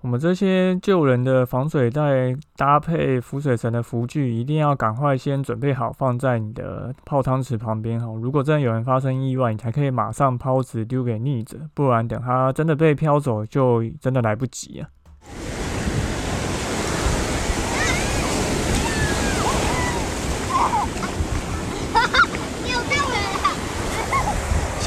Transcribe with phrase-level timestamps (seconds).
[0.00, 8.06] 我们这些救人的防水袋搭配浮水层的浮具，一定要赶快先准备好，放在你的泡汤池旁边哈。
[8.22, 14.88] 如果真的有人发生意外，你才可以马上抛掷丢给溺者，不然等他真的被漂走，就真的来不及啊。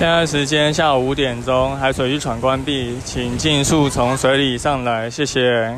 [0.01, 5.77] 现在时间下午五点钟，海水浴场关闭，请尽速从水里上来，谢谢。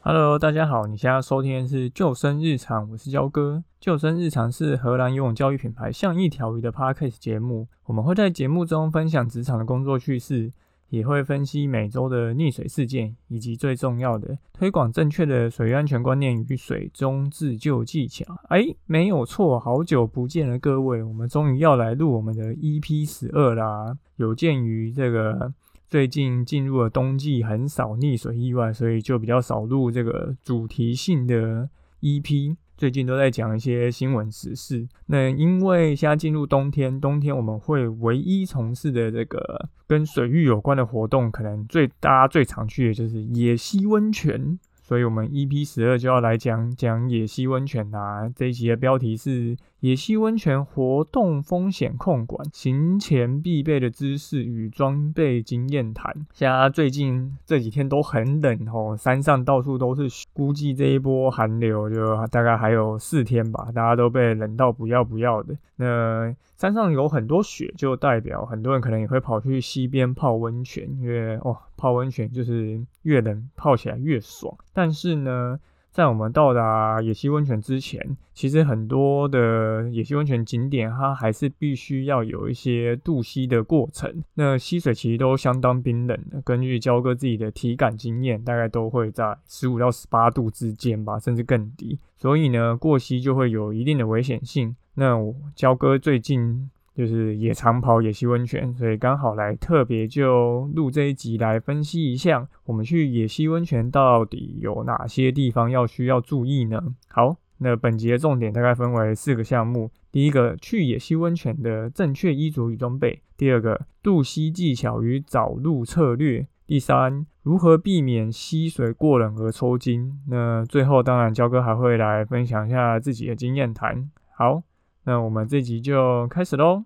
[0.00, 3.64] Hello，大家好，你现在收听的是救生日常，我是焦哥。
[3.80, 10.52] 救生日常是荷兰游泳教育品牌像一条鱼的 Podcast 节目，我们会在节目中分享职场的工作趣事。
[10.92, 18.26] 也会分析每周的溺水事件，以及最重要的推广正确的水安全观念与水中自救技巧。
[18.50, 23.96] 哎，没有错，好久不见了，各位，我们终于要来录我们的 EP 十二啦。
[24.16, 25.54] 有鉴于这个
[25.88, 31.70] 最近进入了冬季，很少溺水意外，所以就比较少录这个主题性的
[32.02, 32.54] EP。
[32.82, 34.84] 最近都在讲一些新闻时事。
[35.06, 44.58] 那因为现在进入冬天，冬天我们会唯一从事的这个跟水域有关的活动，可能最大家最常去的就是野溪温泉。
[44.82, 48.28] 所以，我们 EP 十二就要来讲讲野溪温泉啦。
[48.34, 56.14] 这一集的标题是“野溪温泉活动风险控管，行前必备的知识与装备经验谈”。
[56.32, 65.56] 现在最近这几天都很冷哦，山上到处都是雪，估计这一波寒流就大概还有四天吧，大家都被冷到不要不要的。
[65.74, 71.58] 那山上有很多雪，就代表很多人可能也会跑去溪边泡温泉，因为哦。
[71.74, 75.58] 泡温泉就是越冷泡起来越爽，但是呢，
[75.92, 84.24] 在我们到达野溪温泉之前，其实很多的野溪温泉景点它还是必须要有一些渡溪的过程。
[84.34, 91.98] 那溪水其实都相当冰冷的，根据焦哥自己的体感经验，大概都会在十五到十八度之间吧，甚至更低。
[92.16, 94.74] 所以呢，过溪就会有一定的危险性。
[94.94, 96.70] 那我焦哥最近。
[96.94, 106.82] 就是也常跑野溪温泉，所以刚好来特别就录这一集来分析一下，我们去野溪温泉到底有哪些地方要需要注意呢？
[107.08, 120.20] 好，那本集的重点大概分为四个项目：第一个，去野溪温泉的正确衣着与装备；第二个，渡溪技巧与找路策略；第三，如何避免溪水过冷而抽筋。
[120.28, 124.10] 那最后，当然焦哥还会来分享一下自己的经验谈。
[124.36, 124.62] 好。
[125.04, 126.84] 那我们这集就开始喽。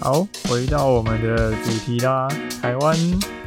[0.00, 2.26] 好，回到我们的主题啦。
[2.60, 2.96] 台湾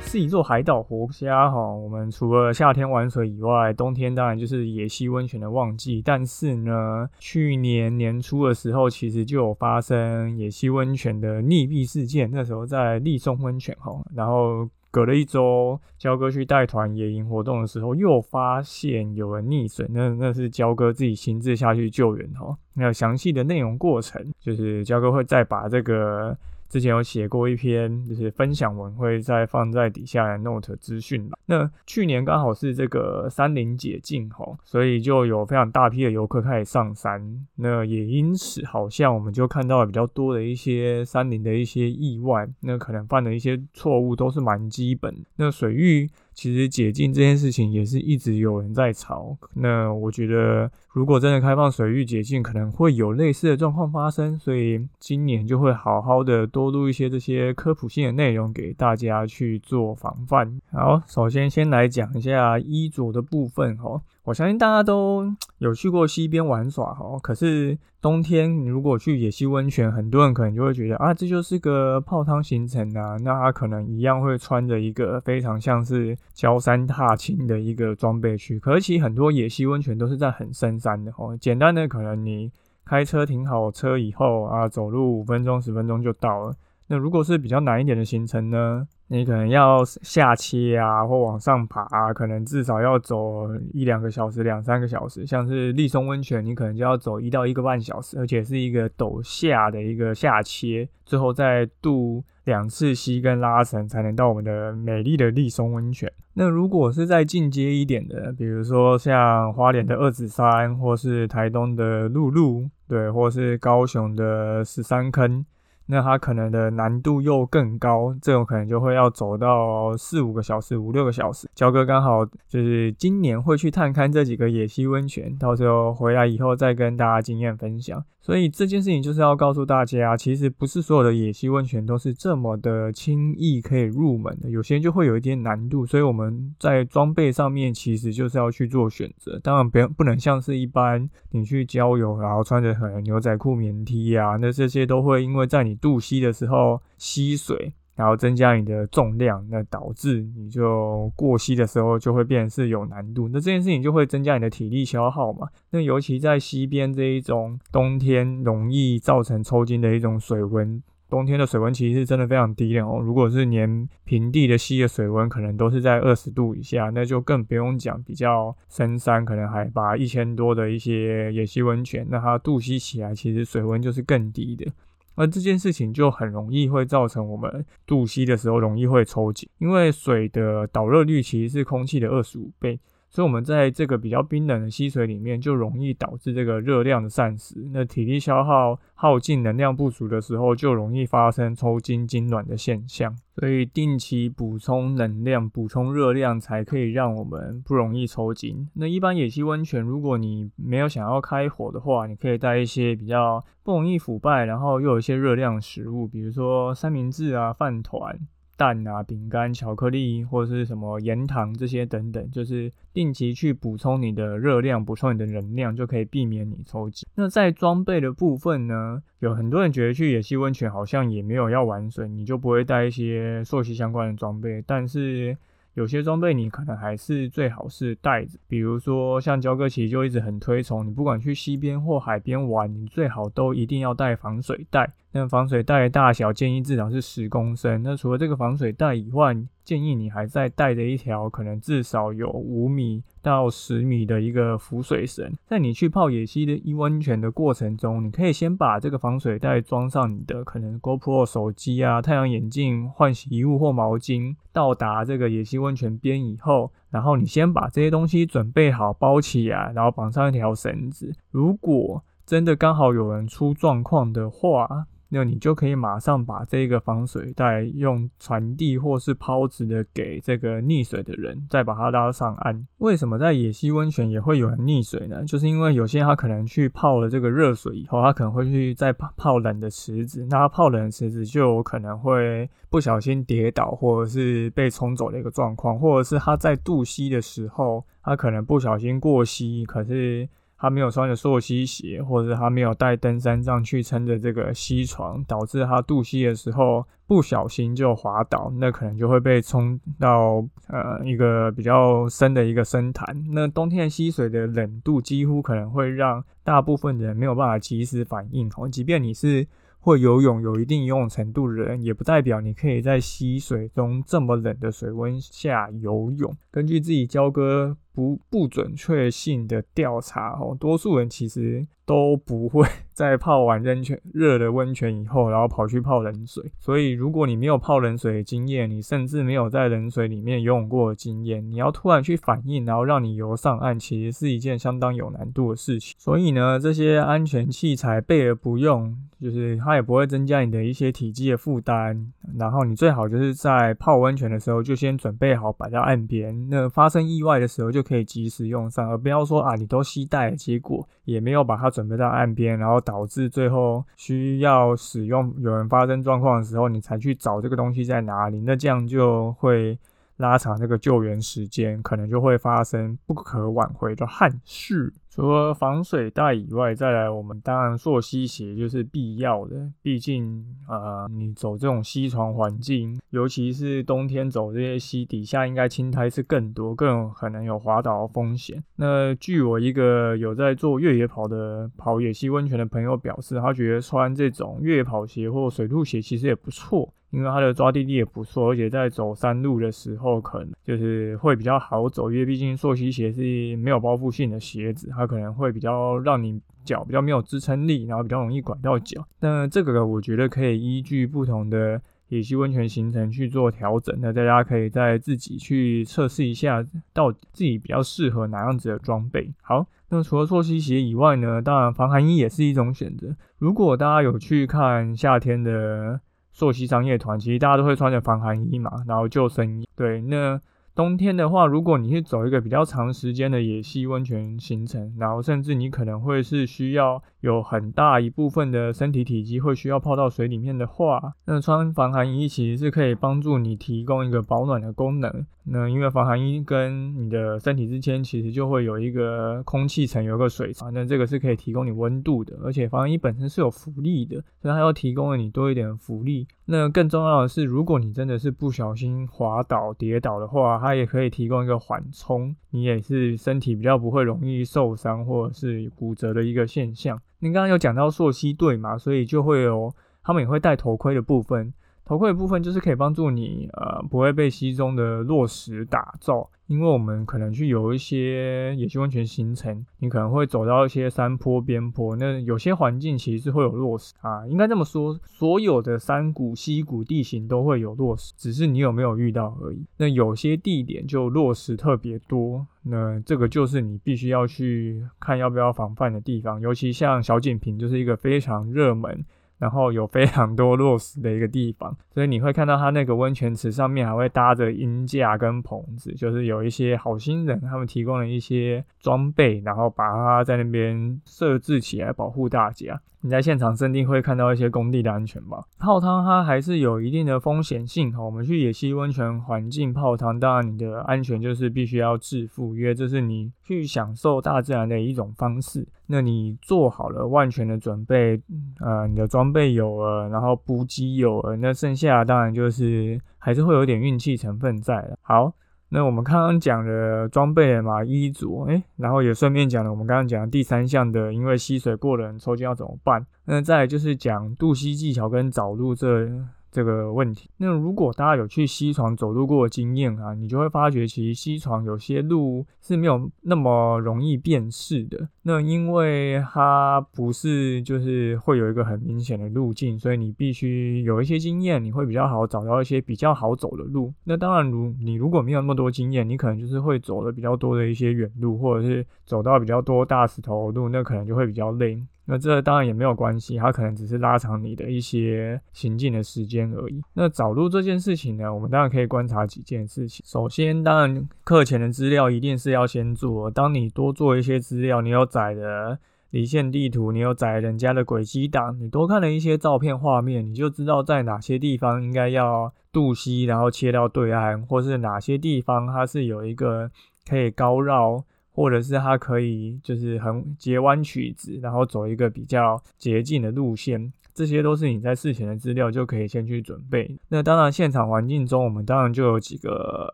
[0.06, 6.02] 是一座海岛国家哈，我们除了夏天玩水以外，冬天当然就是野溪温泉的旺季。
[6.02, 12.30] 但是呢，去年年初的时候，其实就有发生野溪温泉的溺毙事件。
[12.32, 14.70] 那时候在立松温泉哈，然后。
[14.92, 22.56] 隔了一周，焦哥去带团野营活动的时候，又发现有人溺水，那那是焦哥自己亲自下去救援哈。
[22.74, 26.38] 那详细的内容过程，就是焦哥会再把这个。
[26.72, 31.38] 之前有写过一篇，就是分享文，会再放在底下的 note 资讯吧。
[31.46, 37.46] 那去年刚好是这个山林解禁吼，所以就有非常大批的游客开始上山。
[37.58, 42.48] 那也因此，好像我们就看到了比较多的一些山林的一些意外。
[42.62, 45.14] 那可能犯的一些错误都是蛮基本。
[45.36, 46.10] 那水域。
[46.42, 49.38] 其实解禁这件事情也是一直有人在吵。
[49.54, 54.40] 那我觉得，如果真的开放水域解禁，可能会有类似的状况发生。
[54.40, 60.60] 所以今年就会好好的多录一些这些科普性的内容给大家去做防范。
[60.72, 64.02] 好，首先先来讲一下衣着的部分哈。
[64.24, 78.60] 我相信大家都有去过溪边玩耍哈，可是冬天你如果去野溪温泉，很多人可能就会觉得啊，这就是个泡汤行程啊，那他可能一样会穿着一个非常像是焦山踏青的一个装备去。
[78.60, 82.52] 可是其实很多野溪温泉都是在很深山的哦，简单的可能你
[82.86, 86.54] 开车停好车以后啊，走路五分钟十分钟就到了。
[86.88, 88.88] 那如果是比较难一点的行程呢？
[89.14, 95.26] 你可能要下切啊，或往上爬，可能至少要走一两个小时、两三个小时。
[95.28, 106.10] 像是立松温泉，你可能就要走一到一个半小时，而且是一个陡下的一个下切，最后再渡两次溪跟拉绳，才能到我们的美丽的立松温泉。
[106.36, 115.46] 那如果是再进阶一点的，比如说像花莲的二子山，或是台东的鹿鹿，对，或是高雄的十三坑。
[115.92, 121.50] 那它可能的难度又更高，这种可能就会要走到四五个小时、五六个小时。
[121.54, 128.02] 焦哥刚好就是今年会去探勘这几个野溪温泉，到时候回来以后再跟大家经验分享。
[128.24, 135.88] 所以这件事情就是要告诉大家，其实不是所有的野溪温泉都是这么的轻易可以入门的，有些就会有一点难度。
[135.88, 139.40] 所以我们在装备上面其实就是要去做选择。
[139.40, 147.74] 当然，不不能像是一般你去郊游，然后穿着很牛仔裤、棉 T 啊，那这些都会因为在你渡溪的时候吸水。
[147.94, 155.50] 然后增加你的重量，那导致你就过溪的时候就会变是有难度，那这件事情就会增加你的体力消耗嘛。
[155.70, 163.00] 那尤其在溪边这一种冬天容易造成抽筋的一种水温，冬天的水温其实是真的非常低的哦。
[163.04, 174.72] 如果是连平地的溪的水温可能都是在二十度以下，那就更不用讲比较深山，可能海拔一千多的一些野溪温泉，那它渡溪起来其实水温就是更低的。
[175.16, 182.80] 而这件事情就很容易会造成我们渡溪的时候容易会抽筋，因为水的导热率其实是空气的二十五倍。
[183.14, 187.56] 所以，我们在这个比较冰冷的溪水里面，就容易导致这个热量的散失。
[187.74, 193.14] 那体力消耗耗尽、能量不足的时候，就容易发生抽筋、痉挛的现象。
[193.36, 198.70] 所以，定期补充能量、补充热量，才可以让我们不容易抽筋。
[198.76, 208.18] 那一般野溪温泉，如果你没有想要开火的话，你可以带一些比较不容易腐败，然后又有一些热量食物，比如说三明治啊、饭团。
[208.62, 217.08] 蛋啊、饼干、巧克力或者是什么盐糖这些等等，就是定期去补充你的热量，补充你的能量，就可以避免你抽筋。
[217.16, 225.36] 那在装备的部分呢，有很多人觉得去野溪温泉好像也没有要玩水，你就不会带一些溯溪相关的装备，但是。
[225.74, 234.92] 有些装备你可能还是最好是带着，比如说像焦哥其实就一直很推崇，你不管去溪边或海边玩，你最好都一定要带防水袋。
[235.14, 237.84] 那防水袋的大小建议至少是十公升。
[237.84, 254.36] 那除了这个防水袋以外，建议你还在带着一条可能至少有五米到十米的一个浮水绳，在你去泡野溪的一温泉的过程中，你可以先把这个防水袋装上你的可能 GoPro 手机啊、太阳眼镜、换洗衣物或毛巾。
[254.54, 261.14] 到达这个野溪温泉边以后，然后你先把这些东西准备好包起来，然后绑上一条绳子。
[261.30, 272.66] 如果真的刚好有人出状况的话，那你就可以马上把这个防水袋用传递或是抛掷的给这个溺水的人，再把他拉上岸。
[272.78, 275.24] 为什么在野溪温泉也会有人溺水呢？
[275.26, 290.30] 就是因为有些人他可能去泡了这个热水以后，他可能会去再泡泡冷的池子，那他泡冷的池子就有可能会不小心跌倒，或者是被冲走的一个状况，或者是他在渡溪的时候，他可能不小心过溪，可是。
[290.62, 303.26] 他没有穿着溯溪鞋，或者他没有带登山杖去撑着这个溪床，导致他渡溪的时候不小心就滑倒，那可能就会被冲到呃一个比较深的一个深潭。
[303.32, 309.48] 那冬天溪水的冷度几乎可能会让大部分人没有办法及时反应哦，即便你是。
[309.84, 316.32] 会游泳有一定游泳程度的人，也不代表你可以在溪水中这么冷的水温下游泳。
[316.52, 321.68] 根据自己教哥不不准确性的调查，哦，多数人其实。
[321.86, 326.44] 都不会 在泡完温泉热的温泉以后，然后跑去泡冷水。
[326.60, 335.96] 所以，如果你没有泡冷水的经验，你甚至没有在冷水里面游泳过的经验，你要突然去反应，然后让你游上岸，其实是一件相当有难度的事情。
[335.98, 342.12] 所以呢，这些安全器材备而不用，就是它也不会增加你的一些体积的负担。
[342.38, 351.90] 然后，你最好就是在泡温泉的时候就先准备好摆在岸边，那发生意外的时候就可以及时用上，而不要说啊，你都携带，结果也没有把它准。
[351.90, 359.80] 备到岸边，然后导致最后需要使用，有人发生状况的时候，你才去找这个东西在哪里，那这样就会。
[360.18, 364.94] 拉长这个救援时间，可能就会发生不可挽回的憾事。
[365.14, 369.70] 除了防水袋以外，再来我们当然溯溪鞋就是必要的。
[369.82, 378.64] 毕竟啊，你走这种溪床环境，尤其是冬天走这些溪底下，应该青苔是更多，更有可能有滑倒的风险。
[378.78, 386.94] 那据我一个有在做越野跑的跑野溪温泉的朋友表示，他觉得穿这种越野跑鞋或水兔鞋其实也不错。
[387.12, 399.04] 因为它的抓地力也不错，而且在走山路的时候，可能就是会比较好走，因为毕竟溯溪鞋是没有包覆性的鞋子，它它可能会比较让你脚比较没有支撑力，然后比较容易拐到脚。
[399.20, 401.82] 那这个我觉得可以依据不同的。
[402.12, 403.98] 野溪温泉行程去做调整。
[404.02, 409.34] 那大家可以在自己去测试一下，到自己比较适合哪样子的装备。
[409.42, 413.16] 好，那除了溯溪鞋以外呢，当然防寒衣也是一种选择。
[413.38, 416.02] 如果大家有去看夏天的
[416.34, 419.66] 溯溪商业团，其实大家都会穿着防寒衣嘛，然后救生衣。
[419.78, 420.38] 对，那。
[420.74, 435.26] 冬天的话，如果你是走一个比较长时间的野溪温泉行程，然后甚至你可能会是需要有很大一部分的身体体积会需要泡到水里面的话，那穿防寒衣其实是可以帮助你提供一个保暖的功能。
[435.44, 446.28] 那因为防寒衣跟你的身体之间其实就会有一个空气层，有个水层，那这个是可以提供你温度的，而且防寒衣本身是有浮力的，所以它又提供了你多一点浮力。
[446.46, 457.02] 那更重要的是，如果你真的是不小心滑倒、跌倒的话，它也可以提供一个缓冲，你也是身体比较不会容易受伤或者是骨折的一个现象。
[457.20, 461.52] 您刚刚有讲到溯溪队嘛，所以就会有他们也会戴头盔的部分。
[461.84, 479.66] 头盔的部分就是可以帮助你，呃，不会被溪中的落石打中，因为我们可能去有一些野溪温泉行程，你可能会走到一些山坡边坡，那有些环境其实是会有落石啊，应该这么说，所有的山谷、溪谷地形都会有落石，只是你有没有遇到而已。
[479.78, 489.04] 那有些地点就落石特别多，那这个就是你必须要去看要不要防范的地方，尤其像小景坪就是一个非常热门。
[489.42, 502.80] 然后有非常多落石的一个地方， 所以你会看到它那个温泉池上面还会搭着鹰架跟棚子，就是有一些好心人他们提供了一些装备，然后把它在那边设置起来保护大家。
[503.04, 505.44] 你在现场设定会看到一些工地的安全吧？
[505.58, 508.00] 泡汤它还是有一定的风险性哈。
[508.00, 515.68] 我们去野溪温泉环境泡汤，当然你的安全就是必须要自负，因为这是你去享受大自然的一种方式。
[515.88, 518.22] 那你做好了万全的准备，
[518.60, 524.98] 呃，你的装备有了，然后补给有了，那剩下当然就是还是会有点运气成分在的。
[525.02, 525.34] 好。
[525.74, 533.08] 那我们刚刚讲的装备嘛，衣着，哎，然后也顺便讲了我们刚刚讲的第三项的，因为吸水过冷抽筋要怎么办？
[533.24, 536.10] 那再就是讲渡溪技巧跟找路这。
[536.52, 545.08] 这个问题，那如果大家有去西床走路过的经验啊，你就会发觉，其实西床有些路是没有那么容易辨识的。
[545.24, 553.94] 那因为它不是就是会有一个很明显的路径，所以你必须有一些经验，你会比较好找到一些比较好走的路。
[554.04, 561.82] 那当然，如你如果没有那么多经验，你可能就是会走的比较多的一些远路，或者是走到比较多大石头路，那可能就会比较累。
[562.06, 566.82] 那这当然也没有关系，它可能只是拉长你的一些行进的时间而已。
[566.94, 570.04] 那找路这件事情呢，我们当然可以观察几件事情。
[570.06, 573.30] 首先，当然课前的资料一定是要先做。
[573.32, 575.80] 当你多做一些资料，你有载的
[576.10, 586.72] 离线地图，你有载人家的轨迹档，你多看了一些照片画面，你就知道在哪些地方应该要渡溪，然后切到对岸，或是哪些地方它是有一个
[587.08, 588.04] 可以高绕。
[588.34, 593.92] 或者是它可以就是很截弯曲直，然后走一个比较捷径的路线。
[594.14, 597.00] 这些都是你在事前的资料就可以先去准备。
[597.08, 599.90] 那当然，现场环境中，我们当然就有几个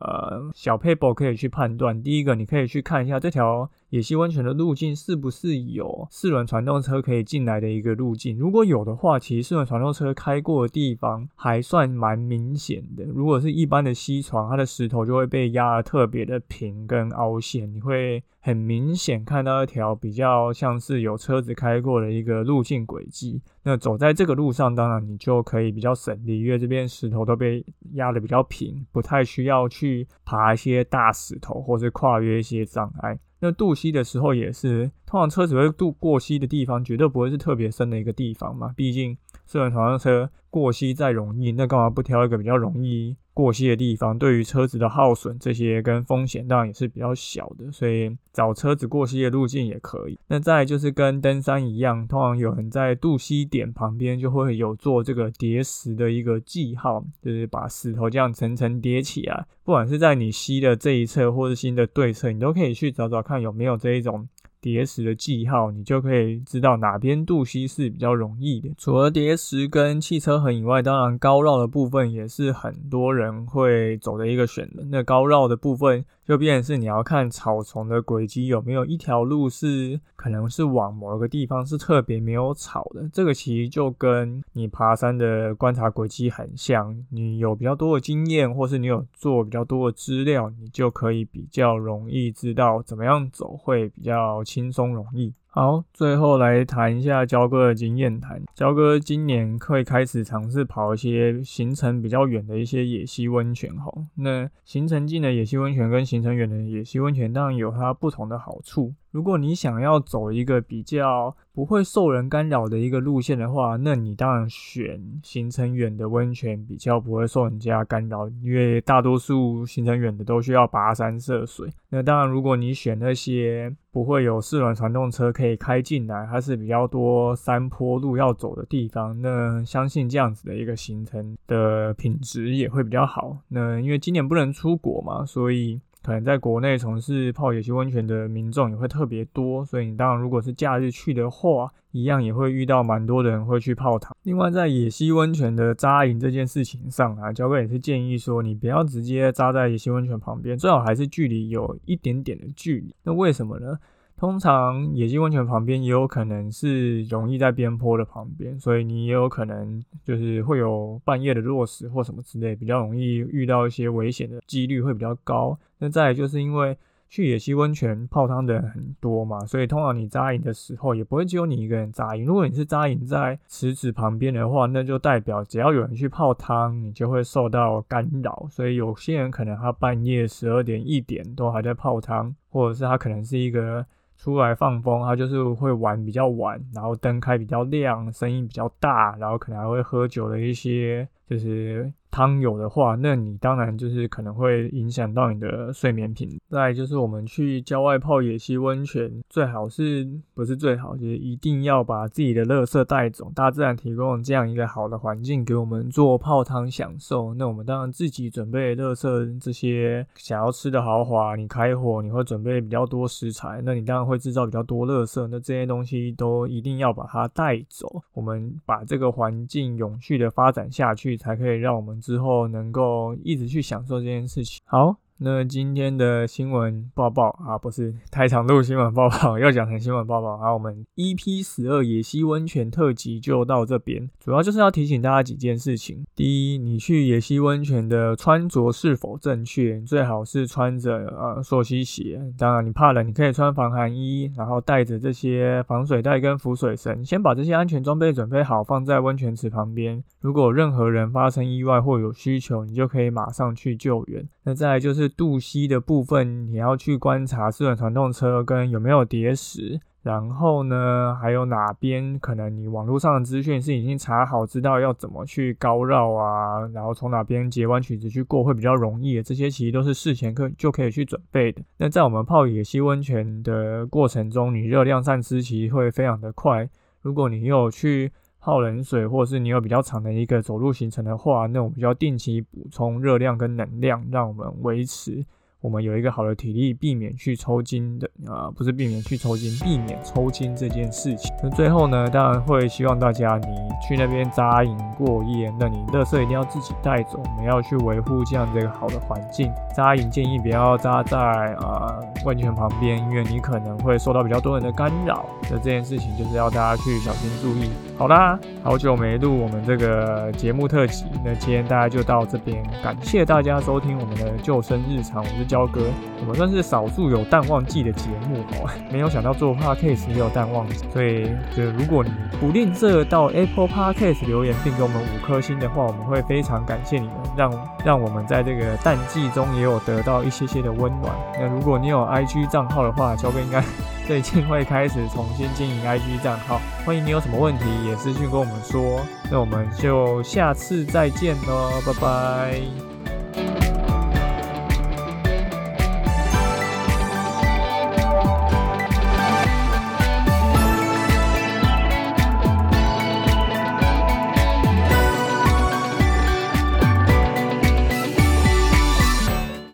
[0.00, 2.00] 呃小 paper 可以去判断。
[2.00, 8.36] 第一个，你可以去看一下这条野溪温泉的路径是不是有四轮传动车可以进来的一个路径。
[8.36, 13.04] 如果有的话，其实四轮传动车开过的地方还算蛮明显的。
[13.04, 23.40] 如果是一般的溪床，它的石头就会被压得特别的平跟凹陷，你会很明显看到一条比较像是有车子开过的一个路径轨迹。
[23.62, 33.16] 那走在这个路上，当然你就可以比较省力，因为这边石头都被压得比较平，不太需要去爬一些大石头或是跨越一些障碍。
[33.44, 43.14] 那渡溪的时候也是，通常车子会渡过溪的地方，绝对不会是特别深的一个地方嘛，毕竟四轮传动车过溪再容易，那干嘛不挑一个比较容易？
[43.34, 50.16] 过溪的地方，对于车子的耗损这些跟风险当然也是比较小的，所以找车子过溪的路径也可以。
[50.28, 64.28] 那再就是跟登山一样，通常有人在渡溪点旁边就会有做这个叠石的一个记号，就是把石头这样层层叠起来，不管是在你溪的这一侧或是新的对侧，你都可以去找找看有没有这一种。
[64.64, 68.70] 叠石的记号，你就可以知道哪边渡溪是比较容易的。
[68.78, 74.82] 除了叠石跟汽车痕以外，当然高绕的部分也是很多人会走的一个选择。
[74.90, 76.02] 那高绕的部分。
[76.26, 86.96] 就变成是你要看草丛的轨迹有没有一条路是可能是往某个地方是特别没有草的，这个其实就跟你爬山的观察轨迹很像。
[87.10, 95.32] 你有比较多的经验，或是你有做比较多的资料，你就可以比较容易知道怎么样走会比较轻松容易。
[95.56, 98.42] 好，最后来谈一下焦哥的经验谈。
[98.56, 104.04] 焦哥今年会开始尝试跑一些行程比较远的一些野溪温泉吼。
[104.16, 108.94] 那行程近的野溪温泉跟行程远的野溪温泉，当然有它不同的好处。
[109.14, 121.70] 如果你想要走一个比较不会受人干扰的一个路线的话，那你当然选行程远的温泉，比较不会受人家干扰，因为大多数行程远的都需要跋山涉水。
[121.90, 133.38] 那当然，如果你选那些不会有四轮传动车可以开进来，它是比较多山坡路要走的地方，那相信这样子的一个行程的品质也会比较好。
[133.46, 135.80] 那因为今年不能出国嘛，所以。
[136.04, 144.14] 可能在国内从事泡野溪温泉的民众也会特别多，所以你当然如果是假日去的话，一样也会遇到蛮多的人会去泡汤。
[144.24, 152.94] 另外，在野溪温泉的扎营这件事情上啊，焦哥也是建议说，你不要直接扎在野溪温泉旁边，最好还是距离有一点点的距离。
[153.04, 153.78] 那为什么呢？
[154.16, 165.58] 通常野溪温泉旁边也有可能是容易在边坡的旁边，所以你也有可能就是会有半夜的落石或什么之类，比较容易遇到一些危险的几率会比较高。
[165.78, 166.74] 那再就是因为
[167.10, 172.24] 去野溪温泉泡汤的人很多嘛，所以通常你扎营的时候也不会只有你一个人扎营。
[172.24, 178.46] 如果你是扎营在池子旁边的话，那就代表只要有人去泡汤，你就会受到干扰。
[178.48, 183.84] 所以有些人可能他半夜十二点一点都还在泡汤，或者是他可能是一个。
[184.24, 191.92] 出来放风，他就是会玩比较晚，然后灯开比较亮，声音比较大，然后可能还会喝酒的一些，就是。
[192.14, 196.38] 汤有的话，那你当然就是可能会影响到你的睡眠品质。
[196.48, 203.32] 再就是我们去郊外泡野溪温泉，最好是不是最好，就是一定要把自己的垃圾带走。
[203.34, 215.26] 大自然提供这样一个好的环境给我们做泡汤享受，那我们当然自己准备垃圾这些想要吃的豪华，你开火你会准备比较多食材，那你当然会制造比较多垃圾。
[215.26, 222.00] 那这些东西都一定要把它带走，我们把这个环境永续的发展下去，才可以让我们。
[222.04, 224.60] 之后能够一直去享受这件事情。
[224.66, 225.03] 好。
[225.18, 230.36] 那今天的新闻报报啊，不是太长度新闻报报，要讲成新闻报报。
[230.36, 236.04] 好，我们 EP 十二野溪温泉特辑就到这边，主要就是要提醒大家几件事情。
[236.16, 239.80] 第一，你去野溪温泉的穿着是否正确？
[239.82, 242.20] 最好是穿着呃溯溪鞋。
[242.36, 250.02] 当然，你怕冷，你可以穿防寒衣，然后带着这些防水袋跟浮水绳，先把这些安全装备准备好，放在温泉池旁边。
[250.20, 254.28] 如果任何人发生意外或有需求，你就可以马上去救援。
[254.42, 255.03] 那再来就是。
[255.08, 271.62] 渡溪的部分，你要去观察四轮传动车跟有没有叠石，然后呢，还有哪边可能你网络上的资讯是已经查好，知道要怎么去高绕啊，然后从哪边截弯曲直去过会比较容易，这些其实都是事前可就可以去准备的。
[271.78, 276.68] 那在我们泡野溪温泉的过程中，你热量散失其实会非常的快。
[277.00, 278.10] 如果你有去
[278.44, 285.24] 泡冷水，或者是你有比较长的一个走路行程的话，那我们就要定期补充热量跟能量，让我们维持。
[285.64, 291.34] 我们有一个好的体力，避免去抽筋的啊，不是避免去抽筋，避免抽筋这件事情。
[291.42, 293.46] 那最后呢，当然会希望大家你
[293.88, 297.18] 去那边扎营过夜，那你垃圾一定要自己带走。
[297.18, 299.50] 我们要去维护这样这个好的环境。
[299.74, 301.18] 扎营建议不要扎在
[301.54, 305.24] 啊温泉旁边，因为你可能会受到比较多人的干扰。
[305.44, 307.70] 那这件事情就是要大家去小心注意。
[307.96, 315.53] 好啦，好久没录我们这个节目特辑，那今天大家就到这边，感谢大家收听我们的救生日常，我是。
[315.54, 315.82] 交哥，
[316.20, 318.68] 我们算是少数有淡旺季的节目哦。
[318.90, 331.14] 没有想到做 podcast 也有淡旺季，所以就如果你不吝啬到 Apple Podcast 留言并给我们五颗星的话，我们会非常感谢你们，让让我们在这个淡季中也有得到一些些的温暖。
[331.38, 333.62] 那如果你有 IG 账号的话，交哥应该
[334.08, 339.00] 最近会开始重新经营 IG 账号，欢迎你有什么问题也私信跟我们说。
[339.30, 342.93] 那我们就下次再见喽，拜拜。